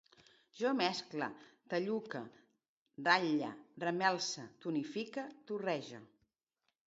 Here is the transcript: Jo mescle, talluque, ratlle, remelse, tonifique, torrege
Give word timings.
Jo 0.59 0.69
mescle, 0.77 1.25
talluque, 1.73 2.21
ratlle, 3.09 3.51
remelse, 3.85 4.45
tonifique, 4.65 5.27
torrege 5.51 6.01